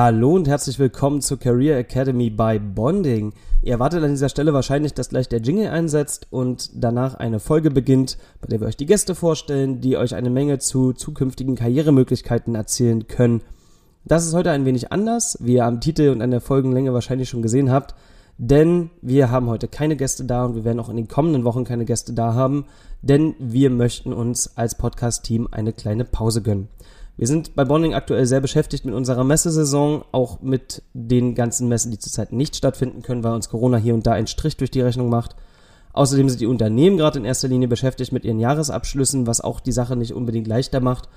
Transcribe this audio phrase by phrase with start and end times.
[0.00, 3.32] Hallo und herzlich willkommen zur Career Academy bei Bonding.
[3.62, 7.72] Ihr erwartet an dieser Stelle wahrscheinlich, dass gleich der Jingle einsetzt und danach eine Folge
[7.72, 12.54] beginnt, bei der wir euch die Gäste vorstellen, die euch eine Menge zu zukünftigen Karrieremöglichkeiten
[12.54, 13.40] erzählen können.
[14.04, 17.28] Das ist heute ein wenig anders, wie ihr am Titel und an der Folgenlänge wahrscheinlich
[17.28, 17.96] schon gesehen habt,
[18.36, 21.64] denn wir haben heute keine Gäste da und wir werden auch in den kommenden Wochen
[21.64, 22.66] keine Gäste da haben,
[23.02, 26.68] denn wir möchten uns als Podcast-Team eine kleine Pause gönnen.
[27.18, 31.90] Wir sind bei Bonding aktuell sehr beschäftigt mit unserer Messesaison, auch mit den ganzen Messen,
[31.90, 34.82] die zurzeit nicht stattfinden können, weil uns Corona hier und da einen Strich durch die
[34.82, 35.34] Rechnung macht.
[35.92, 39.72] Außerdem sind die Unternehmen gerade in erster Linie beschäftigt mit ihren Jahresabschlüssen, was auch die
[39.72, 41.08] Sache nicht unbedingt leichter macht.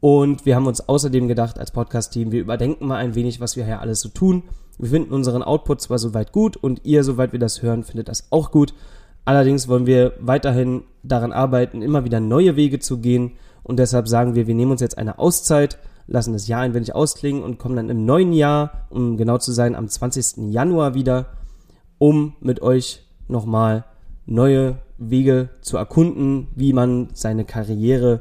[0.00, 3.66] Und wir haben uns außerdem gedacht, als Podcast-Team, wir überdenken mal ein wenig, was wir
[3.66, 4.44] hier alles so tun.
[4.78, 8.28] Wir finden unseren Output zwar soweit gut und ihr, soweit wir das hören, findet das
[8.30, 8.72] auch gut.
[9.26, 13.32] Allerdings wollen wir weiterhin daran arbeiten, immer wieder neue Wege zu gehen
[13.64, 16.94] und deshalb sagen wir, wir nehmen uns jetzt eine Auszeit, lassen das Jahr ein wenig
[16.94, 20.52] ausklingen und kommen dann im neuen Jahr, um genau zu sein, am 20.
[20.52, 21.26] Januar wieder,
[21.98, 23.84] um mit euch nochmal
[24.26, 28.20] neue Wege zu erkunden, wie man seine Karriere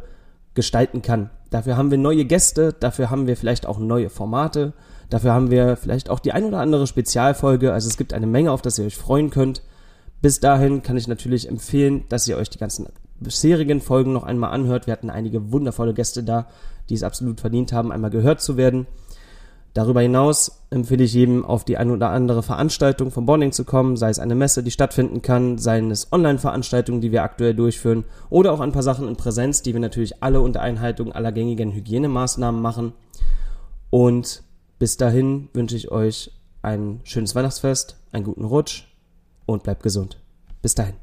[0.54, 1.30] gestalten kann.
[1.50, 4.74] Dafür haben wir neue Gäste, dafür haben wir vielleicht auch neue Formate,
[5.10, 7.74] dafür haben wir vielleicht auch die ein oder andere Spezialfolge.
[7.74, 9.62] Also es gibt eine Menge, auf das ihr euch freuen könnt.
[10.22, 12.88] Bis dahin kann ich natürlich empfehlen, dass ihr euch die ganzen
[13.24, 14.88] bisherigen Folgen noch einmal anhört.
[14.88, 16.48] Wir hatten einige wundervolle Gäste da,
[16.90, 18.88] die es absolut verdient haben, einmal gehört zu werden.
[19.74, 23.98] Darüber hinaus empfehle ich jedem, auf die eine oder andere Veranstaltung von Bonding zu kommen,
[23.98, 28.52] sei es eine Messe, die stattfinden kann, seien es Online-Veranstaltungen, die wir aktuell durchführen, oder
[28.52, 32.62] auch ein paar Sachen in Präsenz, die wir natürlich alle unter Einhaltung aller gängigen Hygienemaßnahmen
[32.62, 32.94] machen.
[33.90, 34.44] Und
[34.78, 38.86] bis dahin wünsche ich euch ein schönes Weihnachtsfest, einen guten Rutsch
[39.48, 40.20] und bleibt gesund.
[40.62, 41.03] Bis dahin.